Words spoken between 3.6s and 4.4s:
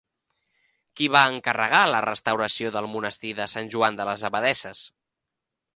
Joan de les